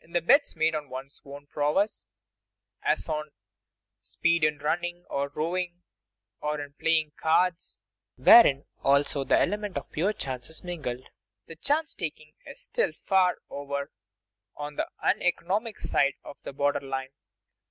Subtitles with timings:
[0.00, 2.06] In the bets made on one's own prowess,
[2.82, 3.32] as on
[4.00, 5.82] speed in running or rowing,
[6.40, 7.82] or in playing cards
[8.16, 11.06] (wherein also the element of pure chance is mingled)
[11.48, 13.90] the chance taking is still far over
[14.56, 17.12] on the uneconomic side of the border line.